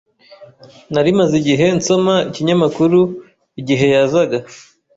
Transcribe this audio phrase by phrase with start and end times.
[0.93, 2.99] Nari maze igihe nsoma ikinyamakuru
[3.59, 4.37] igihe yazaga.